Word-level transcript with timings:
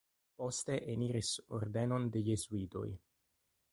Poste 0.41 0.77
eniris 0.93 1.29
ordenon 1.59 2.09
de 2.17 2.25
jezuitoj. 2.31 2.87